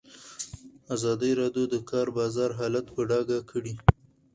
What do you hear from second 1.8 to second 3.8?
کار بازار حالت په ډاګه کړی.